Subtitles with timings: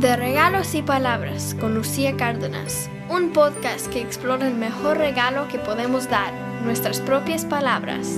[0.00, 5.58] De Regalos y Palabras con Lucía Cárdenas, un podcast que explora el mejor regalo que
[5.58, 6.32] podemos dar,
[6.64, 8.16] nuestras propias palabras.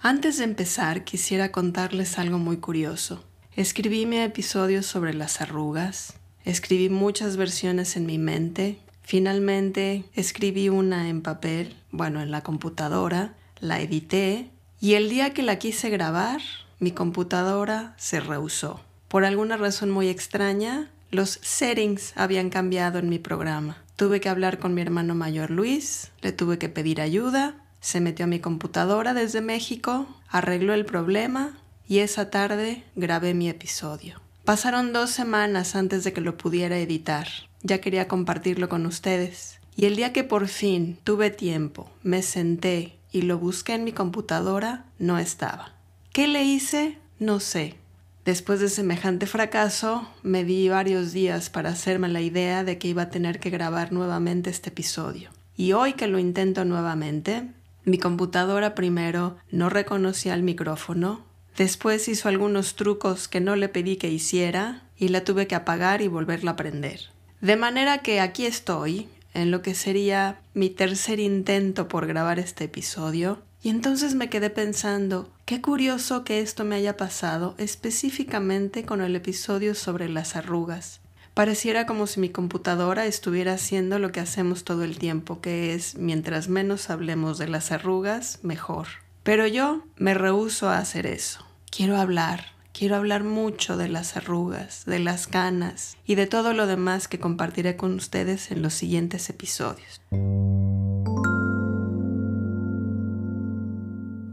[0.00, 3.24] Antes de empezar, quisiera contarles algo muy curioso.
[3.56, 6.14] Escribí mi episodio sobre las arrugas,
[6.44, 8.78] escribí muchas versiones en mi mente,
[9.08, 15.42] finalmente escribí una en papel, bueno, en la computadora, la edité y el día que
[15.42, 16.42] la quise grabar,
[16.78, 18.80] mi computadora se rehusó.
[19.08, 23.78] Por alguna razón muy extraña, los settings habían cambiado en mi programa.
[23.96, 28.24] Tuve que hablar con mi hermano mayor Luis, le tuve que pedir ayuda se metió
[28.24, 34.20] a mi computadora desde México, arregló el problema y esa tarde grabé mi episodio.
[34.48, 37.28] Pasaron dos semanas antes de que lo pudiera editar.
[37.62, 39.60] Ya quería compartirlo con ustedes.
[39.76, 43.92] Y el día que por fin tuve tiempo, me senté y lo busqué en mi
[43.92, 45.74] computadora, no estaba.
[46.14, 46.96] ¿Qué le hice?
[47.18, 47.74] No sé.
[48.24, 53.02] Después de semejante fracaso, me di varios días para hacerme la idea de que iba
[53.02, 55.28] a tener que grabar nuevamente este episodio.
[55.58, 57.50] Y hoy que lo intento nuevamente,
[57.84, 61.27] mi computadora primero no reconocía el micrófono,
[61.58, 66.00] después hizo algunos trucos que no le pedí que hiciera y la tuve que apagar
[66.00, 67.10] y volverla a prender.
[67.40, 72.64] De manera que aquí estoy, en lo que sería mi tercer intento por grabar este
[72.64, 79.00] episodio, y entonces me quedé pensando, qué curioso que esto me haya pasado específicamente con
[79.00, 81.00] el episodio sobre las arrugas.
[81.34, 85.96] Pareciera como si mi computadora estuviera haciendo lo que hacemos todo el tiempo, que es
[85.96, 88.86] mientras menos hablemos de las arrugas, mejor.
[89.24, 91.47] Pero yo me rehúso a hacer eso.
[91.70, 96.66] Quiero hablar, quiero hablar mucho de las arrugas, de las canas y de todo lo
[96.66, 100.00] demás que compartiré con ustedes en los siguientes episodios.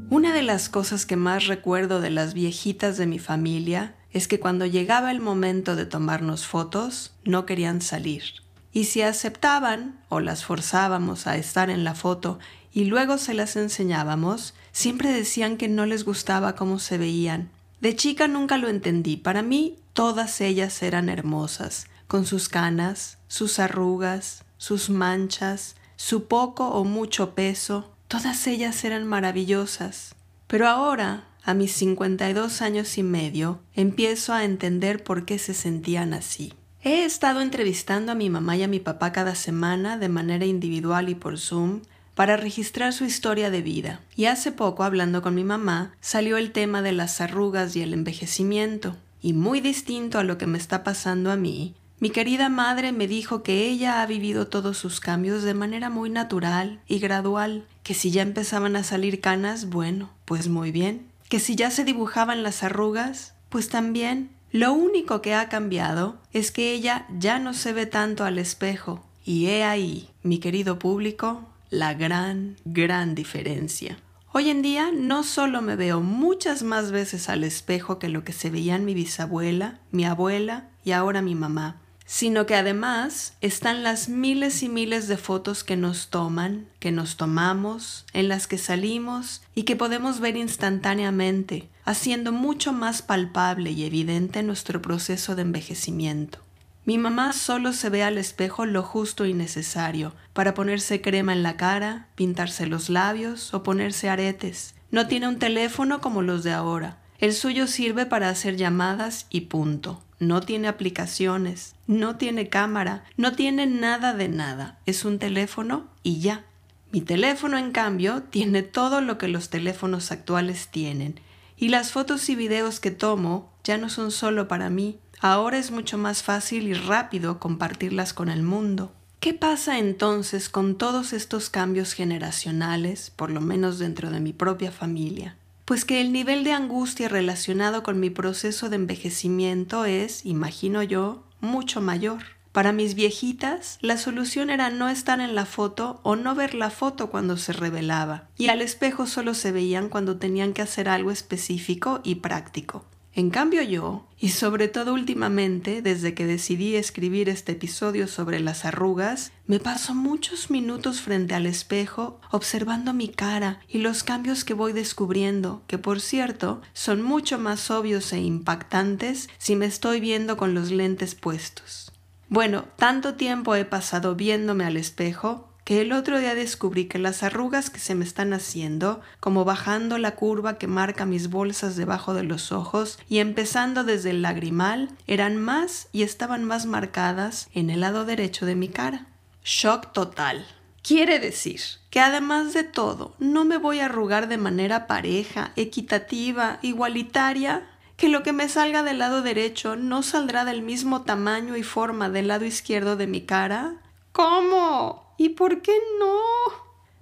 [0.10, 4.40] Una de las cosas que más recuerdo de las viejitas de mi familia es que
[4.40, 8.24] cuando llegaba el momento de tomarnos fotos, no querían salir.
[8.72, 12.40] Y si aceptaban o las forzábamos a estar en la foto
[12.72, 17.50] y luego se las enseñábamos, siempre decían que no les gustaba cómo se veían.
[17.80, 19.16] De chica nunca lo entendí.
[19.16, 26.68] Para mí todas ellas eran hermosas, con sus canas, sus arrugas, sus manchas, su poco
[26.68, 27.90] o mucho peso.
[28.10, 30.14] Todas ellas eran maravillosas.
[30.48, 36.14] Pero ahora, a mis 52 años y medio, empiezo a entender por qué se sentían
[36.14, 36.54] así.
[36.84, 41.08] He estado entrevistando a mi mamá y a mi papá cada semana de manera individual
[41.08, 41.80] y por Zoom
[42.16, 44.00] para registrar su historia de vida.
[44.16, 47.94] Y hace poco, hablando con mi mamá, salió el tema de las arrugas y el
[47.94, 48.96] envejecimiento.
[49.22, 53.08] Y muy distinto a lo que me está pasando a mí, mi querida madre me
[53.08, 57.94] dijo que ella ha vivido todos sus cambios de manera muy natural y gradual, que
[57.94, 62.44] si ya empezaban a salir canas, bueno, pues muy bien, que si ya se dibujaban
[62.44, 64.30] las arrugas, pues también.
[64.52, 69.04] Lo único que ha cambiado es que ella ya no se ve tanto al espejo.
[69.26, 73.98] Y he ahí, mi querido público, la gran, gran diferencia.
[74.32, 78.32] Hoy en día no solo me veo muchas más veces al espejo que lo que
[78.34, 84.08] se veían mi bisabuela, mi abuela y ahora mi mamá, sino que además están las
[84.08, 89.42] miles y miles de fotos que nos toman, que nos tomamos, en las que salimos
[89.54, 96.40] y que podemos ver instantáneamente, haciendo mucho más palpable y evidente nuestro proceso de envejecimiento.
[96.86, 101.44] Mi mamá solo se ve al espejo lo justo y necesario para ponerse crema en
[101.44, 104.76] la cara, pintarse los labios o ponerse aretes.
[104.92, 107.00] No tiene un teléfono como los de ahora.
[107.18, 113.34] El suyo sirve para hacer llamadas y punto no tiene aplicaciones, no tiene cámara, no
[113.34, 114.80] tiene nada de nada.
[114.86, 116.46] Es un teléfono y ya.
[116.92, 121.20] Mi teléfono, en cambio, tiene todo lo que los teléfonos actuales tienen.
[121.58, 125.00] Y las fotos y videos que tomo ya no son solo para mí.
[125.28, 128.94] Ahora es mucho más fácil y rápido compartirlas con el mundo.
[129.20, 134.72] ¿Qué pasa entonces con todos estos cambios generacionales, por lo menos dentro de mi propia
[134.72, 135.36] familia?
[135.66, 141.24] pues que el nivel de angustia relacionado con mi proceso de envejecimiento es, imagino yo,
[141.42, 142.20] mucho mayor.
[142.52, 146.70] Para mis viejitas, la solución era no estar en la foto o no ver la
[146.70, 151.10] foto cuando se revelaba, y al espejo solo se veían cuando tenían que hacer algo
[151.10, 152.86] específico y práctico.
[153.18, 158.66] En cambio yo, y sobre todo últimamente, desde que decidí escribir este episodio sobre las
[158.66, 164.54] arrugas, me paso muchos minutos frente al espejo observando mi cara y los cambios que
[164.54, 170.36] voy descubriendo, que por cierto son mucho más obvios e impactantes si me estoy viendo
[170.36, 171.94] con los lentes puestos.
[172.28, 177.24] Bueno, tanto tiempo he pasado viéndome al espejo que el otro día descubrí que las
[177.24, 182.14] arrugas que se me están haciendo, como bajando la curva que marca mis bolsas debajo
[182.14, 187.72] de los ojos y empezando desde el lagrimal, eran más y estaban más marcadas en
[187.72, 189.08] el lado derecho de mi cara.
[189.44, 190.46] Shock total.
[190.84, 196.60] Quiere decir que además de todo, no me voy a arrugar de manera pareja, equitativa,
[196.62, 201.64] igualitaria, que lo que me salga del lado derecho no saldrá del mismo tamaño y
[201.64, 203.78] forma del lado izquierdo de mi cara.
[204.12, 205.05] ¿Cómo?
[205.18, 206.16] ¿Y por qué no?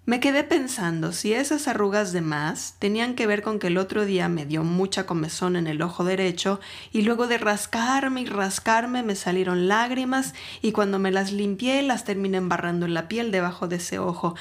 [0.06, 4.06] Me quedé pensando si esas arrugas de más tenían que ver con que el otro
[4.06, 6.60] día me dio mucha comezón en el ojo derecho
[6.92, 12.04] y luego de rascarme y rascarme me salieron lágrimas y cuando me las limpié las
[12.04, 14.36] terminé embarrando en la piel debajo de ese ojo.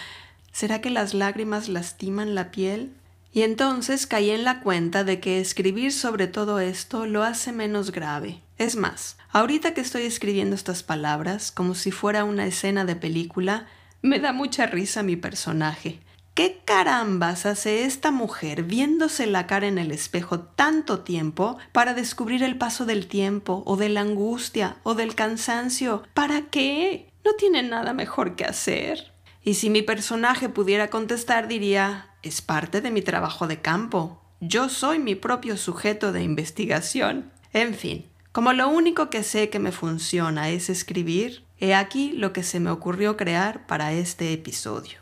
[0.51, 2.93] ¿Será que las lágrimas lastiman la piel?
[3.33, 7.93] Y entonces caí en la cuenta de que escribir sobre todo esto lo hace menos
[7.93, 8.43] grave.
[8.59, 13.67] Es más, ahorita que estoy escribiendo estas palabras, como si fuera una escena de película,
[14.03, 16.01] me da mucha risa mi personaje.
[16.35, 22.43] ¿Qué carambas hace esta mujer viéndose la cara en el espejo tanto tiempo para descubrir
[22.43, 26.05] el paso del tiempo o de la angustia o del cansancio?
[26.15, 27.13] ¿Para qué?
[27.23, 29.13] No tiene nada mejor que hacer.
[29.43, 34.23] Y si mi personaje pudiera contestar diría, es parte de mi trabajo de campo.
[34.41, 37.31] Yo soy mi propio sujeto de investigación.
[37.53, 42.33] En fin, como lo único que sé que me funciona es escribir, He aquí lo
[42.33, 44.99] que se me ocurrió crear para este episodio.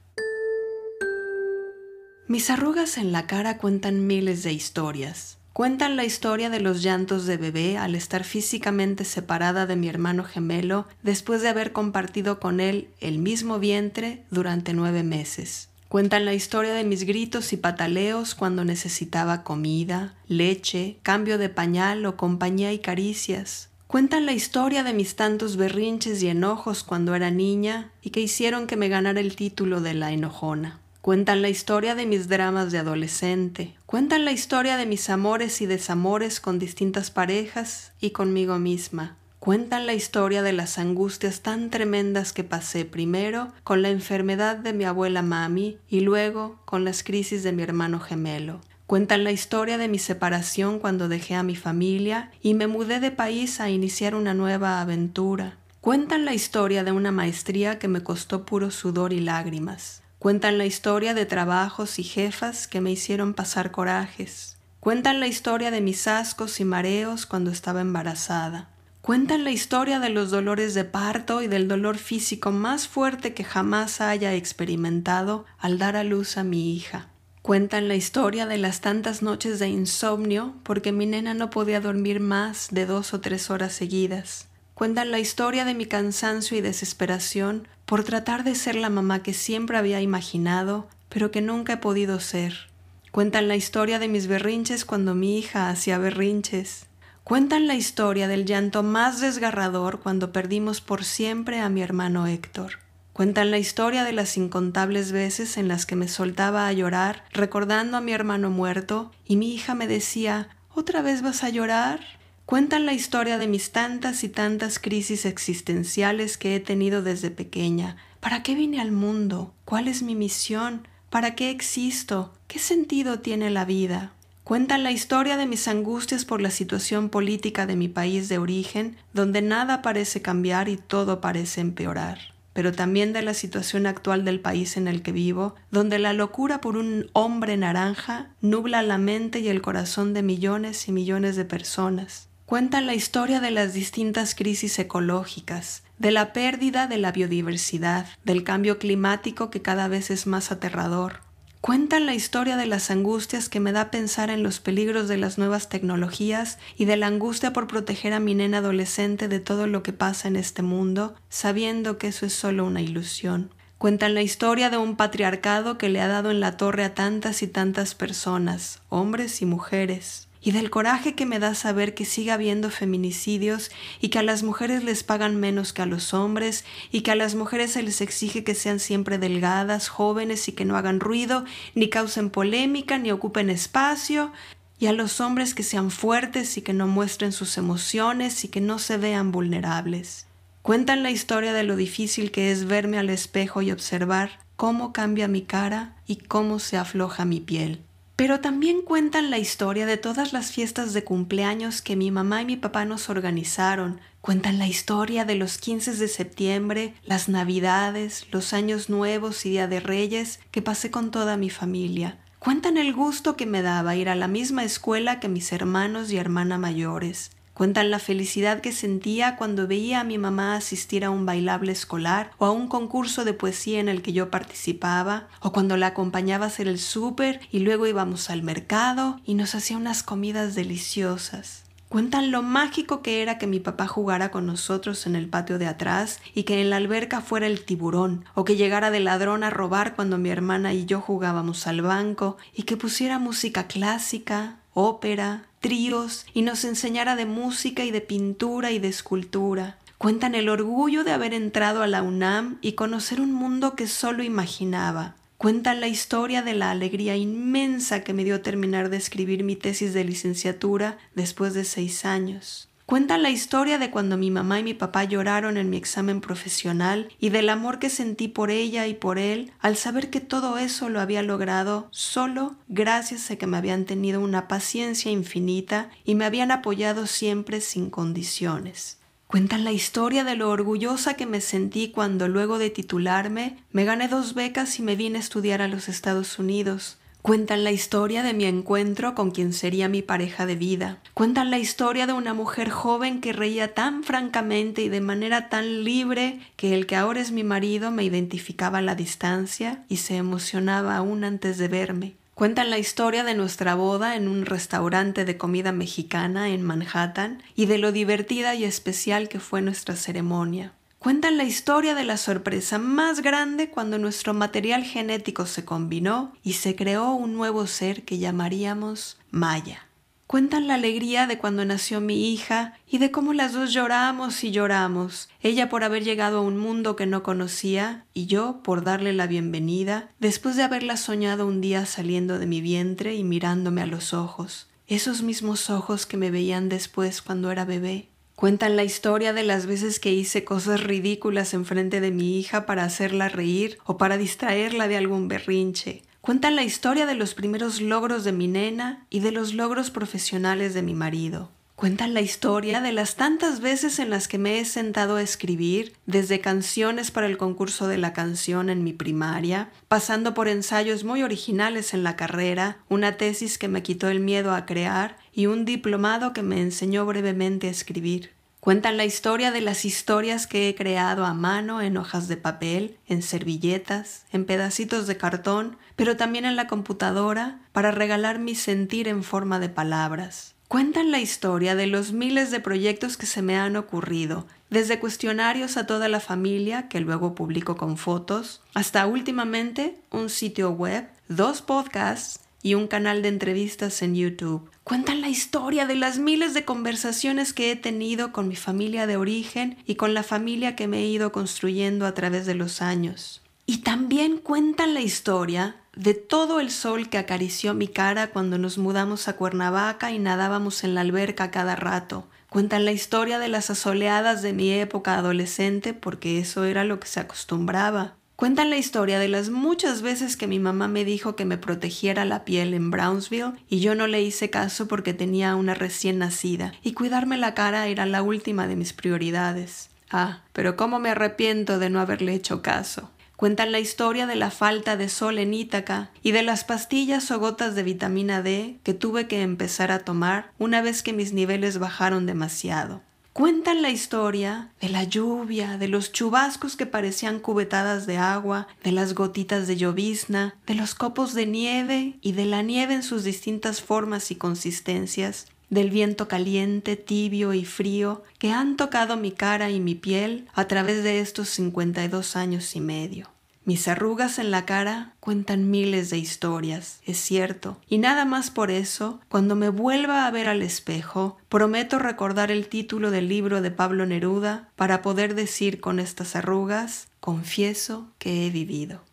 [2.29, 5.39] Mis arrugas en la cara cuentan miles de historias.
[5.55, 10.23] Cuentan la historia de los llantos de bebé al estar físicamente separada de mi hermano
[10.23, 15.70] gemelo después de haber compartido con él el mismo vientre durante nueve meses.
[15.91, 22.07] Cuentan la historia de mis gritos y pataleos cuando necesitaba comida, leche, cambio de pañal
[22.07, 23.71] o compañía y caricias.
[23.89, 28.69] Cuentan la historia de mis tantos berrinches y enojos cuando era niña y que hicieron
[28.69, 30.79] que me ganara el título de la enojona.
[31.01, 33.75] Cuentan la historia de mis dramas de adolescente.
[33.87, 39.17] Cuentan la historia de mis amores y desamores con distintas parejas y conmigo misma.
[39.41, 44.75] Cuentan la historia de las angustias tan tremendas que pasé primero con la enfermedad de
[44.75, 48.61] mi abuela mami y luego con las crisis de mi hermano gemelo.
[48.87, 53.13] Cuentan la historia de mi separación cuando dejé a mi familia y me mudé de
[53.13, 55.57] país a iniciar una nueva aventura.
[55.81, 60.03] Cuentan la historia de una maestría que me costó puro sudor y lágrimas.
[60.19, 64.59] Cuentan la historia de trabajos y jefas que me hicieron pasar corajes.
[64.81, 68.69] Cuentan la historia de mis ascos y mareos cuando estaba embarazada.
[69.03, 73.45] Cuentan la historia de los dolores de parto y del dolor físico más fuerte que
[73.45, 77.09] jamás haya experimentado al dar a luz a mi hija.
[77.41, 82.21] Cuentan la historia de las tantas noches de insomnio porque mi nena no podía dormir
[82.21, 84.49] más de dos o tres horas seguidas.
[84.75, 89.33] Cuentan la historia de mi cansancio y desesperación por tratar de ser la mamá que
[89.33, 92.69] siempre había imaginado, pero que nunca he podido ser.
[93.11, 96.90] Cuentan la historia de mis berrinches cuando mi hija hacía berrinches.
[97.31, 102.81] Cuentan la historia del llanto más desgarrador cuando perdimos por siempre a mi hermano Héctor.
[103.13, 107.97] Cuentan la historia de las incontables veces en las que me soltaba a llorar recordando
[107.97, 112.01] a mi hermano muerto y mi hija me decía, ¿otra vez vas a llorar?
[112.47, 117.97] Cuentan la historia de mis tantas y tantas crisis existenciales que he tenido desde pequeña.
[118.19, 119.55] ¿Para qué vine al mundo?
[119.65, 120.89] ¿Cuál es mi misión?
[121.11, 122.35] ¿Para qué existo?
[122.49, 124.15] ¿Qué sentido tiene la vida?
[124.51, 128.97] Cuentan la historia de mis angustias por la situación política de mi país de origen,
[129.13, 132.19] donde nada parece cambiar y todo parece empeorar
[132.53, 136.61] pero también de la situación actual del país en el que vivo, donde la locura
[136.61, 141.45] por un hombre naranja nubla la mente y el corazón de millones y millones de
[141.45, 142.29] personas.
[142.47, 148.43] Cuentan la historia de las distintas crisis ecológicas, de la pérdida de la biodiversidad, del
[148.43, 151.21] cambio climático que cada vez es más aterrador,
[151.61, 155.37] Cuentan la historia de las angustias que me da pensar en los peligros de las
[155.37, 159.83] nuevas tecnologías y de la angustia por proteger a mi nena adolescente de todo lo
[159.83, 163.51] que pasa en este mundo, sabiendo que eso es solo una ilusión.
[163.77, 167.43] Cuentan la historia de un patriarcado que le ha dado en la torre a tantas
[167.43, 172.35] y tantas personas, hombres y mujeres, y del coraje que me da saber que siga
[172.35, 173.71] habiendo feminicidios
[174.01, 177.15] y que a las mujeres les pagan menos que a los hombres y que a
[177.15, 181.45] las mujeres se les exige que sean siempre delgadas, jóvenes y que no hagan ruido,
[181.75, 184.33] ni causen polémica, ni ocupen espacio,
[184.79, 188.63] y a los hombres que sean fuertes y que no muestren sus emociones y que
[188.63, 190.27] no se vean vulnerables.
[190.63, 195.29] Cuentan la historia de lo difícil que es verme al espejo y observar cómo cambia
[195.29, 197.83] mi cara y cómo se afloja mi piel
[198.21, 202.45] Pero también cuentan la historia de todas las fiestas de cumpleaños que mi mamá y
[202.45, 203.99] mi papá nos organizaron.
[204.21, 209.69] Cuentan la historia de los 15 de septiembre, las navidades, los años nuevos y Día
[209.69, 212.19] de Reyes que pasé con toda mi familia.
[212.39, 216.19] Cuentan el gusto que me daba ir a la misma escuela que mis hermanos y
[216.19, 217.31] hermana mayores.
[217.61, 222.31] Cuentan la felicidad que sentía cuando veía a mi mamá asistir a un bailable escolar
[222.39, 226.47] o a un concurso de poesía en el que yo participaba, o cuando la acompañaba
[226.47, 231.65] a hacer el súper y luego íbamos al mercado y nos hacía unas comidas deliciosas.
[231.91, 235.67] Cuentan lo mágico que era que mi papá jugara con nosotros en el patio de
[235.67, 239.51] atrás y que en la alberca fuera el tiburón, o que llegara de ladrón a
[239.51, 245.45] robar cuando mi hermana y yo jugábamos al banco, y que pusiera música clásica, ópera,
[245.61, 249.79] tríos, y nos enseñara de música y de pintura y de escultura.
[249.99, 254.23] Cuentan el orgullo de haber entrado a la UNAM y conocer un mundo que solo
[254.23, 259.57] imaginaba, Cuentan la historia de la alegría inmensa que me dio terminar de escribir mi
[259.57, 262.70] tesis de licenciatura después de seis años.
[262.91, 267.09] Cuentan la historia de cuando mi mamá y mi papá lloraron en mi examen profesional
[267.21, 270.89] y del amor que sentí por ella y por él al saber que todo eso
[270.89, 276.25] lo había logrado solo gracias a que me habían tenido una paciencia infinita y me
[276.25, 278.99] habían apoyado siempre sin condiciones.
[279.29, 284.09] Cuentan la historia de lo orgullosa que me sentí cuando luego de titularme me gané
[284.09, 287.00] dos becas y me vine a estudiar a los Estados Unidos.
[287.23, 290.99] Cuentan la historia de mi encuentro con quien sería mi pareja de vida.
[291.13, 295.85] Cuentan la historia de una mujer joven que reía tan francamente y de manera tan
[295.85, 300.17] libre que el que ahora es mi marido me identificaba a la distancia y se
[300.17, 302.15] emocionaba aún antes de verme.
[302.35, 307.67] Cuentan la historia de nuestra boda en un restaurante de comida mexicana en Manhattan y
[307.67, 310.73] de lo divertida y especial que fue nuestra ceremonia.
[311.01, 316.53] Cuentan la historia de la sorpresa más grande cuando nuestro material genético se combinó y
[316.53, 319.89] se creó un nuevo ser que llamaríamos Maya.
[320.27, 324.51] Cuentan la alegría de cuando nació mi hija y de cómo las dos lloramos y
[324.51, 329.15] lloramos, ella por haber llegado a un mundo que no conocía y yo por darle
[329.15, 333.87] la bienvenida después de haberla soñado un día saliendo de mi vientre y mirándome a
[333.87, 338.10] los ojos, esos mismos ojos que me veían después cuando era bebé.
[338.41, 342.85] Cuentan la historia de las veces que hice cosas ridículas enfrente de mi hija para
[342.85, 348.25] hacerla reír o para distraerla de algún berrinche, Cuentan la historia de los primeros logros
[348.25, 351.51] de mi nena y de los logros profesionales de mi marido.
[351.77, 355.95] Cuentan la historia de las tantas veces en las que me he sentado a escribir,
[356.05, 361.23] desde canciones para el concurso de la canción en mi primaria, pasando por ensayos muy
[361.23, 365.65] originales en la carrera, una tesis que me quitó el miedo a crear y un
[365.65, 368.33] diplomado que me enseñó brevemente a escribir.
[368.61, 372.99] Cuentan la historia de las historias que he creado a mano en hojas de papel,
[373.07, 379.09] en servilletas, en pedacitos de cartón, pero también en la computadora para regalar mi sentir
[379.09, 380.55] en forma de palabras.
[380.69, 385.79] Cuentan la historia de los miles de proyectos que se me han ocurrido, desde cuestionarios
[385.79, 391.63] a toda la familia, que luego publico con fotos, hasta últimamente un sitio web, dos
[391.63, 394.71] podcasts y un canal de entrevistas en YouTube.
[394.85, 399.17] Cuentan la historia de las miles de conversaciones que he tenido con mi familia de
[399.17, 403.43] origen y con la familia que me he ido construyendo a través de los años.
[403.67, 408.79] Y también cuentan la historia de todo el sol que acarició mi cara cuando nos
[408.79, 412.27] mudamos a Cuernavaca y nadábamos en la alberca cada rato.
[412.49, 417.07] Cuentan la historia de las asoleadas de mi época adolescente porque eso era lo que
[417.07, 418.15] se acostumbraba.
[418.41, 422.25] Cuentan la historia de las muchas veces que mi mamá me dijo que me protegiera
[422.25, 426.73] la piel en Brownsville y yo no le hice caso porque tenía una recién nacida
[426.83, 429.91] y cuidarme la cara era la última de mis prioridades.
[430.11, 433.11] Ah, pero cómo me arrepiento de no haberle hecho caso.
[433.37, 437.39] Cuentan la historia de la falta de sol en Ítaca y de las pastillas o
[437.39, 441.79] gotas de vitamina D que tuve que empezar a tomar una vez que mis niveles
[441.79, 443.03] bajaron demasiado.
[443.33, 448.91] Cuentan la historia de la lluvia, de los chubascos que parecían cubetadas de agua, de
[448.91, 453.23] las gotitas de llovizna, de los copos de nieve y de la nieve en sus
[453.23, 459.71] distintas formas y consistencias, del viento caliente, tibio y frío que han tocado mi cara
[459.71, 463.29] y mi piel a través de estos 52 años y medio.
[463.71, 468.73] Mis arrugas en la cara cuentan miles de historias, es cierto, y nada más por
[468.73, 473.71] eso, cuando me vuelva a ver al espejo, prometo recordar el título del libro de
[473.71, 479.05] Pablo Neruda para poder decir con estas arrugas, confieso que he vivido.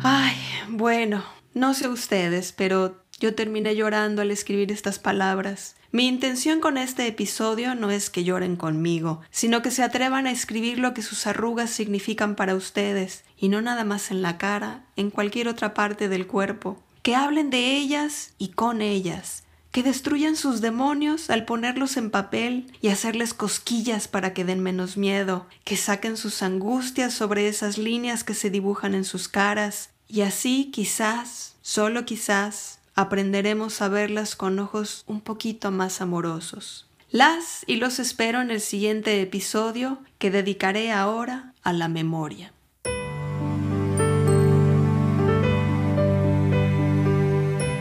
[0.00, 0.34] Ay,
[0.68, 5.76] bueno, no sé ustedes, pero Yo terminé llorando al escribir estas palabras.
[5.92, 10.30] Mi intención con este episodio no es que lloren conmigo, sino que se atrevan a
[10.30, 14.84] escribir lo que sus arrugas significan para ustedes, y no nada más en la cara,
[14.96, 16.78] en cualquier otra parte del cuerpo.
[17.00, 22.70] Que hablen de ellas y con ellas, que destruyan sus demonios al ponerlos en papel
[22.82, 28.22] y hacerles cosquillas para que den menos miedo, que saquen sus angustias sobre esas líneas
[28.22, 34.58] que se dibujan en sus caras, y así quizás, solo quizás, aprenderemos a verlas con
[34.58, 36.86] ojos un poquito más amorosos.
[37.10, 42.52] Las y los espero en el siguiente episodio que dedicaré ahora a la memoria.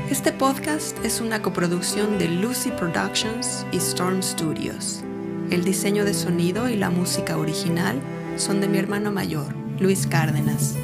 [0.10, 5.04] Este podcast es una coproducción de Lucy Productions y Storm Studios.
[5.50, 8.00] El diseño de sonido y la música original
[8.38, 10.76] son de mi hermano mayor, Luis Cárdenas.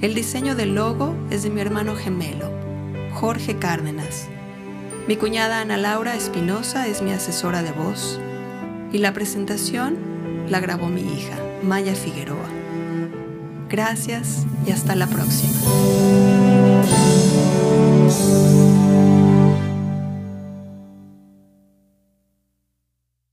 [0.00, 2.65] El diseño del logo es de mi hermano gemelo,
[3.16, 4.28] Jorge Cárdenas.
[5.08, 8.20] Mi cuñada Ana Laura Espinosa es mi asesora de voz
[8.92, 9.96] y la presentación
[10.50, 12.50] la grabó mi hija, Maya Figueroa.
[13.70, 15.54] Gracias y hasta la próxima.